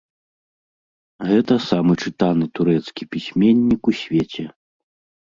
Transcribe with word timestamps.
Гэта 1.33 1.53
самы 1.69 1.93
чытаны 2.07 2.45
турэцкі 2.59 3.03
пісьменнік 3.15 3.81
у 3.95 3.99
свеце. 4.05 4.43